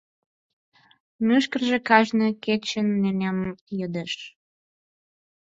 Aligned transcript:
Мӱшкыржӧ 1.25 1.77
кажне 1.89 2.27
кечын 2.43 2.87
няням 3.03 3.37
йодеш. 3.79 4.13